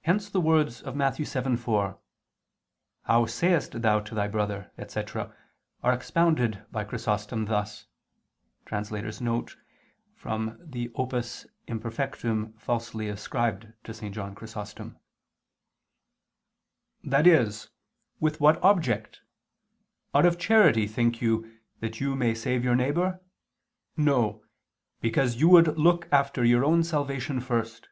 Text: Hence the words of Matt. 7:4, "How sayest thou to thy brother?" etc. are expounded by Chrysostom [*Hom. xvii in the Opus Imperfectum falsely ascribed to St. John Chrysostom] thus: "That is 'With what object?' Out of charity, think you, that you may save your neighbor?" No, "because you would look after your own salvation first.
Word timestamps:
Hence 0.00 0.30
the 0.30 0.40
words 0.40 0.80
of 0.80 0.96
Matt. 0.96 1.16
7:4, 1.18 1.98
"How 3.02 3.26
sayest 3.26 3.82
thou 3.82 4.00
to 4.00 4.14
thy 4.14 4.28
brother?" 4.28 4.72
etc. 4.78 5.36
are 5.82 5.92
expounded 5.92 6.64
by 6.72 6.84
Chrysostom 6.84 7.46
[*Hom. 7.46 7.66
xvii 7.66 9.04
in 10.24 10.70
the 10.70 10.90
Opus 10.94 11.46
Imperfectum 11.66 12.54
falsely 12.58 13.10
ascribed 13.10 13.74
to 13.84 13.92
St. 13.92 14.14
John 14.14 14.34
Chrysostom] 14.34 14.96
thus: 17.04 17.10
"That 17.12 17.26
is 17.26 17.68
'With 18.18 18.40
what 18.40 18.56
object?' 18.64 19.20
Out 20.14 20.24
of 20.24 20.38
charity, 20.38 20.86
think 20.86 21.20
you, 21.20 21.60
that 21.80 22.00
you 22.00 22.14
may 22.16 22.32
save 22.34 22.64
your 22.64 22.74
neighbor?" 22.74 23.20
No, 23.98 24.42
"because 25.02 25.36
you 25.36 25.50
would 25.50 25.76
look 25.76 26.08
after 26.10 26.42
your 26.42 26.64
own 26.64 26.82
salvation 26.82 27.42
first. 27.42 27.88